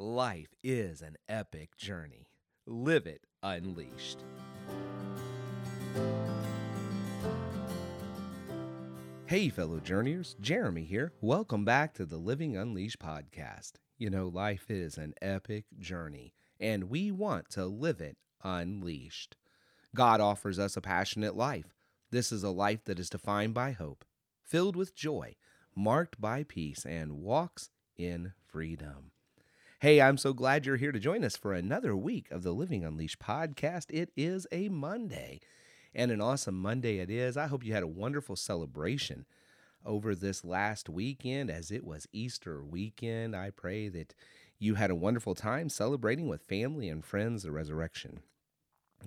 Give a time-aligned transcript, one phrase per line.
[0.00, 2.28] Life is an epic journey.
[2.68, 4.22] Live it unleashed.
[9.26, 11.14] Hey, fellow journeyers, Jeremy here.
[11.20, 13.72] Welcome back to the Living Unleashed podcast.
[13.98, 19.34] You know, life is an epic journey, and we want to live it unleashed.
[19.96, 21.74] God offers us a passionate life.
[22.12, 24.04] This is a life that is defined by hope,
[24.44, 25.34] filled with joy,
[25.74, 29.10] marked by peace, and walks in freedom.
[29.80, 32.84] Hey, I'm so glad you're here to join us for another week of the Living
[32.84, 33.84] Unleashed podcast.
[33.90, 35.38] It is a Monday,
[35.94, 37.36] and an awesome Monday it is.
[37.36, 39.24] I hope you had a wonderful celebration
[39.86, 43.36] over this last weekend as it was Easter weekend.
[43.36, 44.16] I pray that
[44.58, 48.18] you had a wonderful time celebrating with family and friends the resurrection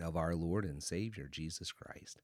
[0.01, 2.21] of our Lord and Savior Jesus Christ.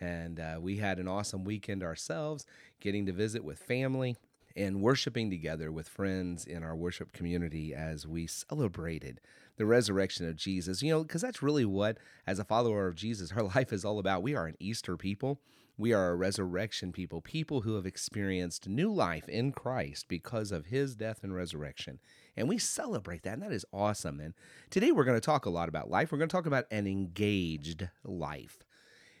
[0.00, 2.44] And uh, we had an awesome weekend ourselves,
[2.80, 4.16] getting to visit with family
[4.56, 9.20] and worshiping together with friends in our worship community as we celebrated
[9.56, 10.82] the resurrection of Jesus.
[10.82, 13.98] You know, because that's really what, as a follower of Jesus, our life is all
[13.98, 14.22] about.
[14.22, 15.40] We are an Easter people.
[15.76, 20.66] We are a resurrection people, people who have experienced new life in Christ because of
[20.66, 21.98] his death and resurrection.
[22.36, 24.20] And we celebrate that, and that is awesome.
[24.20, 24.34] And
[24.70, 26.12] today we're going to talk a lot about life.
[26.12, 28.64] We're going to talk about an engaged life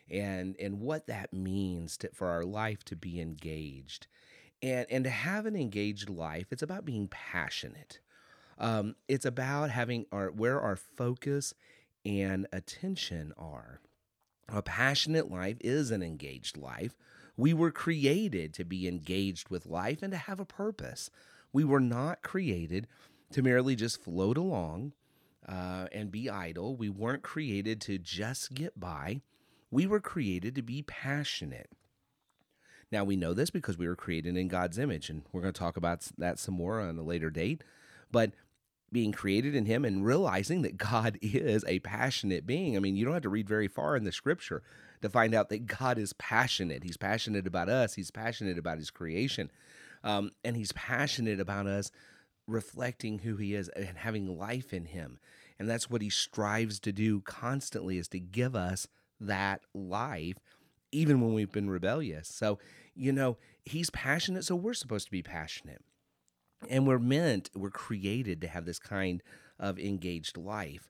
[0.08, 4.06] and, and what that means to, for our life to be engaged.
[4.64, 8.00] And, and to have an engaged life, it's about being passionate.
[8.56, 11.52] Um, it's about having our where our focus
[12.06, 13.80] and attention are.
[14.48, 16.96] A passionate life is an engaged life.
[17.36, 21.10] We were created to be engaged with life and to have a purpose.
[21.52, 22.86] We were not created
[23.32, 24.92] to merely just float along
[25.46, 26.74] uh, and be idle.
[26.74, 29.20] We weren't created to just get by.
[29.70, 31.68] We were created to be passionate.
[32.92, 35.58] Now, we know this because we were created in God's image, and we're going to
[35.58, 37.62] talk about that some more on a later date.
[38.10, 38.32] But
[38.94, 42.76] being created in Him and realizing that God is a passionate being.
[42.76, 44.62] I mean, you don't have to read very far in the scripture
[45.02, 46.84] to find out that God is passionate.
[46.84, 49.50] He's passionate about us, He's passionate about His creation,
[50.02, 51.90] um, and He's passionate about us
[52.46, 55.18] reflecting who He is and having life in Him.
[55.58, 58.86] And that's what He strives to do constantly is to give us
[59.20, 60.38] that life
[60.94, 62.28] even when we've been rebellious.
[62.28, 62.58] So,
[62.94, 65.82] you know, he's passionate, so we're supposed to be passionate.
[66.70, 69.22] And we're meant, we're created to have this kind
[69.58, 70.88] of engaged life.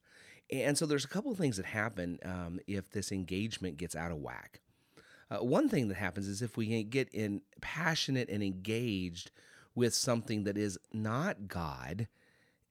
[0.52, 4.12] And so there's a couple of things that happen um, if this engagement gets out
[4.12, 4.60] of whack.
[5.30, 9.30] Uh, one thing that happens is if we get in passionate and engaged
[9.74, 12.08] with something that is not God,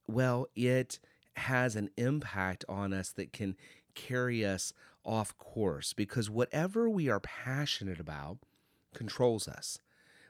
[0.07, 1.00] well, it
[1.35, 3.55] has an impact on us that can
[3.96, 4.74] carry us
[5.06, 8.38] off course because whatever we are passionate about
[8.94, 9.80] controls us.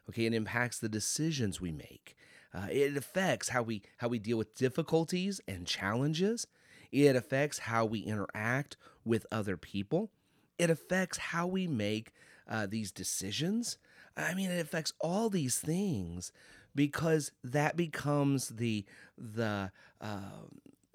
[0.09, 2.15] Okay, it impacts the decisions we make.
[2.53, 6.47] Uh, it affects how we how we deal with difficulties and challenges.
[6.91, 10.11] It affects how we interact with other people.
[10.59, 12.11] It affects how we make
[12.47, 13.77] uh, these decisions.
[14.15, 16.31] I mean, it affects all these things
[16.75, 18.85] because that becomes the
[19.17, 20.19] the uh,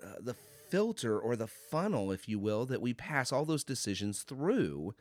[0.05, 0.35] uh, the
[0.71, 4.95] filter or the funnel, if you will, that we pass all those decisions through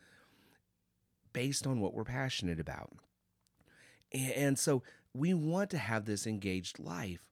[1.33, 2.93] based on what we're passionate about.
[4.11, 4.83] And so
[5.13, 7.27] we want to have this engaged life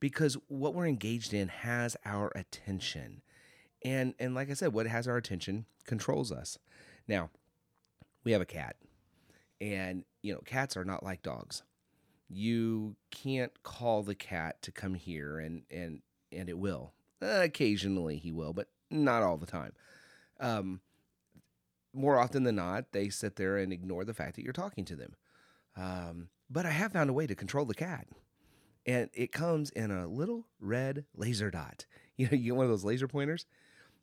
[0.00, 3.22] because what we're engaged in has our attention.
[3.84, 6.58] And and like I said, what has our attention controls us.
[7.06, 7.30] Now,
[8.24, 8.76] we have a cat.
[9.60, 11.62] And you know, cats are not like dogs.
[12.28, 16.00] You can't call the cat to come here and and
[16.32, 16.93] and it will.
[17.22, 19.72] Uh, occasionally he will, but not all the time.
[20.40, 20.80] Um,
[21.92, 24.96] more often than not, they sit there and ignore the fact that you're talking to
[24.96, 25.14] them.
[25.76, 28.06] Um, but I have found a way to control the cat.
[28.86, 31.86] And it comes in a little red laser dot.
[32.16, 33.44] You know, you get one of those laser pointers.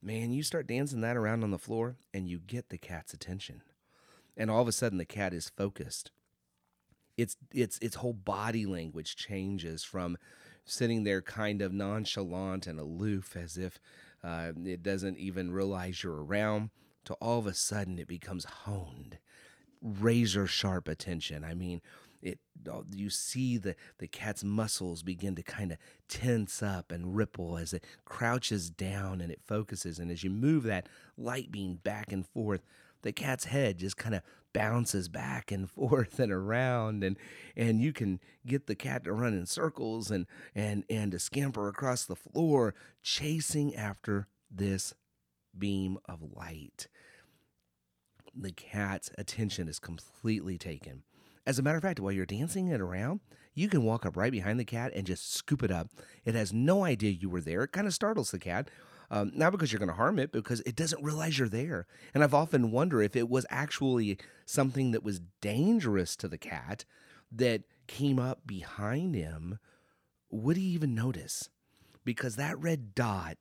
[0.02, 3.62] Man, you start dancing that around on the floor and you get the cat's attention.
[4.36, 6.12] And all of a sudden the cat is focused.
[7.16, 10.18] Its its its whole body language changes from
[10.66, 13.80] sitting there kind of nonchalant and aloof as if
[14.24, 16.70] uh, it doesn't even realize you're around
[17.06, 19.18] to all of a sudden it becomes honed
[19.82, 21.44] razor sharp attention.
[21.44, 21.82] I mean
[22.22, 22.40] it
[22.94, 25.78] you see the the cat's muscles begin to kind of
[26.08, 29.98] tense up and ripple as it crouches down and it focuses.
[29.98, 30.88] And as you move that
[31.18, 32.62] light beam back and forth
[33.02, 34.22] the cat's head just kind of
[34.54, 37.18] bounces back and forth and around and
[37.56, 40.26] and you can get the cat to run in circles and
[40.56, 44.94] and and to scamper across the floor chasing after this
[45.58, 46.88] beam of light
[48.36, 51.04] the cat's attention is completely taken
[51.46, 53.20] as a matter of fact while you're dancing it around
[53.54, 55.90] you can walk up right behind the cat and just scoop it up.
[56.24, 57.64] It has no idea you were there.
[57.64, 58.70] It kind of startles the cat.
[59.14, 61.86] Um, not because you're going to harm it, because it doesn't realize you're there.
[62.14, 66.86] And I've often wondered if it was actually something that was dangerous to the cat
[67.30, 69.60] that came up behind him,
[70.30, 71.50] would he even notice?
[72.06, 73.38] Because that red dot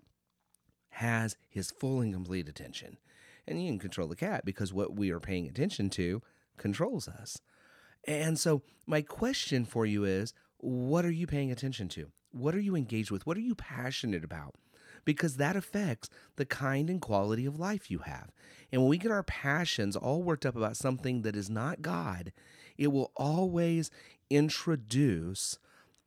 [0.95, 2.99] has his full and complete attention.
[3.47, 6.21] And you can control the cat because what we are paying attention to
[6.57, 7.41] controls us.
[8.09, 12.11] And so, my question for you is what are you paying attention to?
[12.33, 13.25] What are you engaged with?
[13.25, 14.57] What are you passionate about?
[15.05, 18.31] Because that affects the kind and quality of life you have.
[18.73, 22.33] And when we get our passions all worked up about something that is not God,
[22.77, 23.91] it will always
[24.31, 25.59] introduce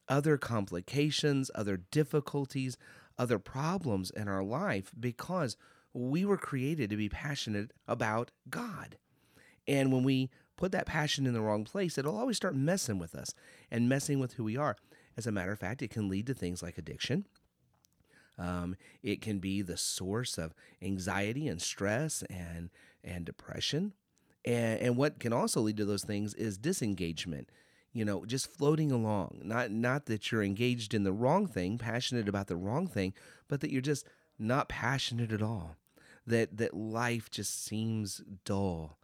[0.07, 2.77] other complications, other difficulties,
[3.17, 5.57] other problems in our life because
[5.93, 8.97] we were created to be passionate about God.
[9.67, 13.15] And when we put that passion in the wrong place, it'll always start messing with
[13.15, 13.33] us
[13.71, 14.75] and messing with who we are.
[15.15, 17.25] As a matter of fact, it can lead to things like addiction.
[18.37, 22.69] Um, it can be the source of anxiety and stress and
[23.03, 23.93] and depression.
[24.45, 27.49] And, and what can also lead to those things is disengagement.
[27.93, 29.41] You know, just floating along.
[29.43, 33.13] Not not that you're engaged in the wrong thing, passionate about the wrong thing,
[33.47, 34.05] but that you're just
[34.39, 35.77] not passionate at all.
[36.25, 38.97] That that life just seems dull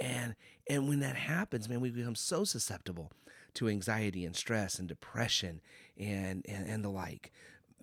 [0.00, 0.34] and
[0.68, 3.12] and when that happens, man, we become so susceptible
[3.54, 5.60] to anxiety and stress and depression
[5.98, 7.32] and and, and the like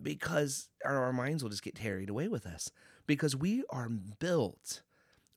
[0.01, 2.71] because our, our minds will just get carried away with us
[3.05, 4.81] because we are built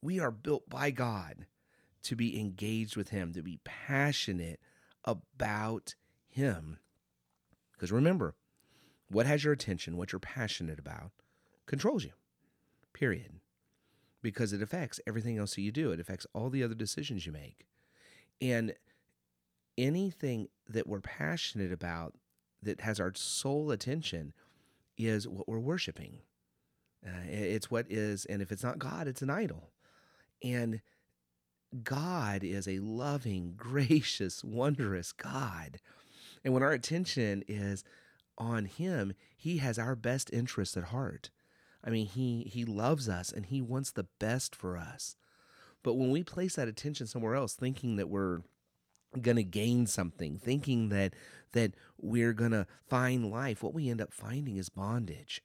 [0.03, 1.47] we are built by God
[2.03, 4.61] to be engaged with him to be passionate
[5.05, 5.95] about
[6.29, 6.79] him
[7.73, 8.35] because remember
[9.09, 11.11] what has your attention what you're passionate about
[11.67, 12.13] controls you
[12.93, 13.41] period
[14.23, 15.93] because it affects everything else that you do.
[15.93, 17.67] It affects all the other decisions you make.
[18.41, 18.75] And
[19.79, 22.15] anything that we're passionate about
[22.63, 24.33] that has our sole attention
[25.06, 26.19] is what we're worshiping.
[27.06, 29.70] Uh, it's what is, and if it's not God, it's an idol.
[30.43, 30.81] And
[31.82, 35.81] God is a loving, gracious, wondrous God.
[36.44, 37.85] And when our attention is
[38.37, 41.31] on Him, He has our best interests at heart.
[41.82, 45.17] I mean, he he loves us and he wants the best for us.
[45.82, 48.41] But when we place that attention somewhere else, thinking that we're
[49.37, 51.15] to gain something, thinking that
[51.53, 55.43] that we're to find life, what we end up finding is bondage.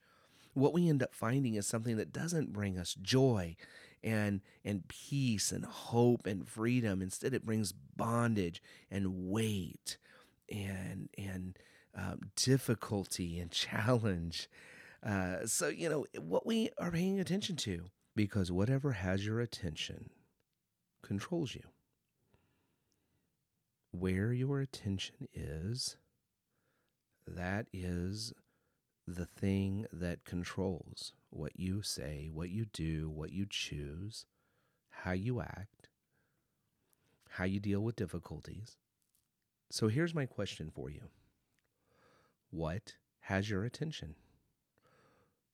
[0.54, 3.56] What we end up finding is something that doesn't bring us joy
[4.04, 7.02] and and peace and hope and freedom.
[7.02, 9.98] Instead, it brings bondage and weight
[10.52, 11.58] and and
[11.96, 14.48] um, difficulty and challenge
[15.06, 17.86] uh, so, you know, what we are paying attention to,
[18.16, 20.10] because whatever has your attention
[21.04, 21.62] controls you.
[24.00, 25.96] Where your attention is,
[27.26, 28.34] that is
[29.08, 34.26] the thing that controls what you say, what you do, what you choose,
[34.90, 35.88] how you act,
[37.30, 38.76] how you deal with difficulties.
[39.72, 41.04] So here's my question for you
[42.52, 44.16] What has your attention?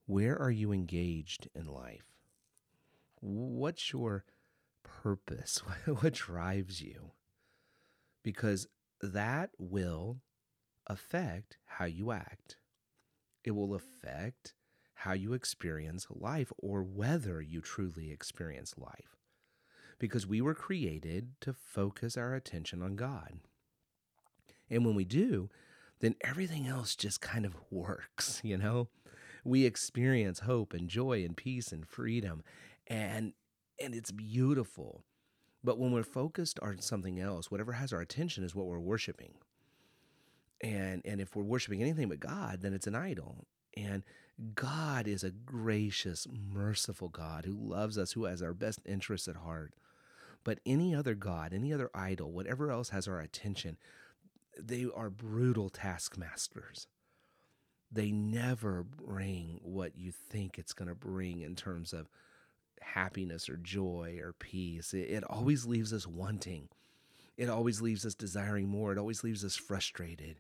[0.08, 2.16] Where are you engaged in life?
[3.20, 4.26] What's your
[4.82, 5.62] purpose?
[5.86, 7.12] what drives you?
[8.24, 8.68] Because
[9.02, 10.18] that will
[10.88, 12.58] affect how you act.
[13.44, 14.54] It will affect
[14.94, 19.18] how you experience life or whether you truly experience life.
[20.00, 23.40] Because we were created to focus our attention on God.
[24.70, 25.50] And when we do,
[26.00, 28.90] then everything else just kind of works, you know?
[29.44, 32.44] we experience hope and joy and peace and freedom
[32.88, 33.34] and
[33.80, 35.04] and it's beautiful
[35.64, 39.34] but when we're focused on something else whatever has our attention is what we're worshiping.
[40.64, 43.46] And and if we're worshiping anything but god then it's an idol.
[43.76, 44.04] And
[44.56, 49.38] god is a gracious merciful god who loves us who has our best interests at
[49.38, 49.74] heart.
[50.44, 53.78] But any other god any other idol whatever else has our attention
[54.60, 56.88] they are brutal taskmasters.
[57.92, 62.10] They never bring what you think it's going to bring in terms of
[62.82, 64.94] happiness or joy or peace.
[64.94, 65.34] It, it, mm-hmm.
[65.34, 66.70] always leaves us wanting.
[67.38, 68.92] It always leaves us desiring more.
[68.92, 70.40] It always leaves us frustrated.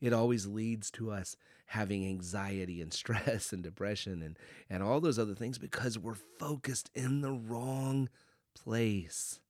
[0.00, 5.18] It always leads to us having anxiety and stress and depression and, and all those
[5.18, 8.08] other things because we're focused in the wrong
[8.54, 9.40] place.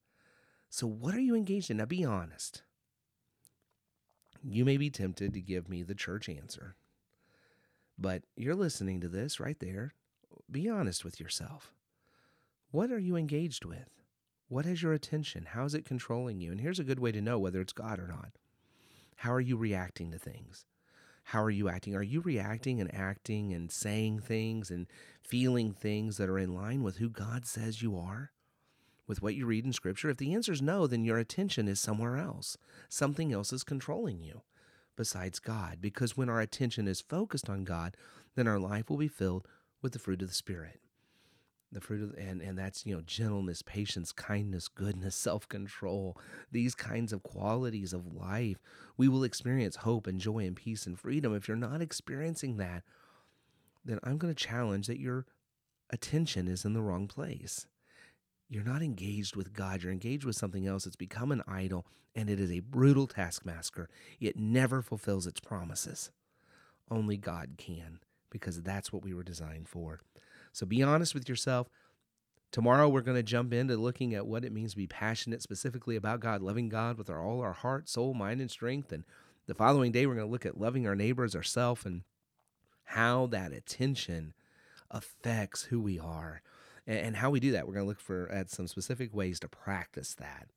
[0.68, 1.78] So, what are you engaged in?
[1.78, 2.62] Now, be honest.
[4.44, 6.76] You may be tempted to give me the church answer.
[7.98, 9.94] But you're listening to this right there.
[10.50, 11.72] Be honest with yourself.
[12.72, 13.90] What are you engaged with?
[14.48, 15.44] What has your attention?
[15.50, 16.50] How is it controlling you?
[16.50, 18.30] And here's a good way to know whether it's God or not.
[19.16, 20.64] How are you reacting to things?
[21.24, 21.94] How are you acting?
[21.94, 24.86] Are you reacting and acting and saying things and
[25.20, 28.32] feeling things that are in line with who God says you are?
[29.06, 30.08] With what you read in Scripture?
[30.08, 32.56] If the answer is no, then your attention is somewhere else.
[32.88, 34.40] Something else is controlling you
[34.96, 35.82] besides God.
[35.82, 37.98] Because when our attention is focused on God,
[38.34, 39.46] then our life will be filled
[39.82, 40.80] with the fruit of the Spirit
[41.72, 46.18] the fruit of and and that's you know gentleness patience kindness goodness self-control
[46.50, 48.58] these kinds of qualities of life
[48.96, 51.34] we will experience hope and joy and peace and freedom.
[51.34, 52.82] If you're not experiencing that
[53.84, 55.26] then i'm going to challenge that your
[55.92, 57.66] attention is in the wrong place.
[58.48, 59.82] You're not engaged with god.
[59.82, 60.86] You're engaged with something else.
[60.86, 63.88] It's become an idol and it is a brutal taskmaster.
[64.20, 66.10] It never fulfills its promises.
[66.90, 68.00] Only god can
[68.30, 70.00] because that's what we were designed for
[70.52, 71.68] so be honest with yourself.
[72.50, 75.96] Tomorrow, we're going to jump into looking at what it means to be passionate specifically
[75.96, 78.92] about God, loving God with our, all our heart, soul, mind, and strength.
[78.92, 79.04] And
[79.46, 82.02] the following day, we're going to look at loving our neighbors, ourselves, and
[82.84, 84.34] how that attention
[84.90, 86.42] affects who we are
[86.86, 87.66] and, and how we do that.
[87.66, 90.48] We're going to look for at some specific ways to practice that.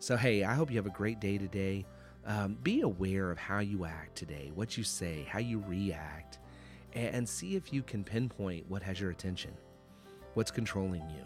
[0.00, 1.86] So, hey, I hope you have a great day today.
[2.26, 6.38] Um, be aware of how you act today, what you say, how you react
[6.94, 9.52] and see if you can pinpoint what has your attention,
[10.34, 11.24] what's controlling you.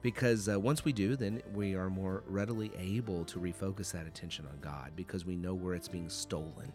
[0.00, 4.46] Because uh, once we do, then we are more readily able to refocus that attention
[4.46, 6.72] on God because we know where it's being stolen.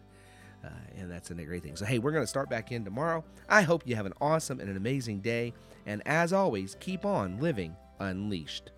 [0.62, 1.76] Uh, and that's a great thing.
[1.76, 3.24] So, hey, we're going to start back in tomorrow.
[3.48, 5.52] I hope you have an awesome and an amazing day.
[5.86, 8.70] And as always, keep on living unleashed.